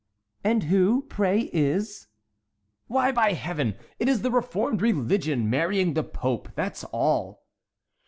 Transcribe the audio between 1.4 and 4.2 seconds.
is?" "Why, by Heaven! it